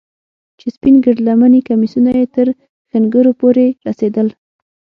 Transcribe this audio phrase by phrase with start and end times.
[0.59, 2.47] چې سپين گرد لمني کميسونه يې تر
[2.89, 4.27] ښنگرو پورې رسېدل.